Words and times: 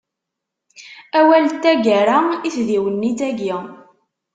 Awal 1.19 1.43
n 1.49 1.53
taggara 1.61 2.17
i 2.47 2.49
tdiwennit-agi. 2.55 3.55